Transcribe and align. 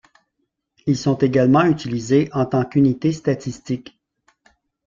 Ils 0.87 0.97
sont 0.97 1.13
également 1.19 1.63
utilisés 1.63 2.29
en 2.33 2.47
tant 2.47 2.65
qu'unité 2.65 3.11
statistique. 3.11 4.01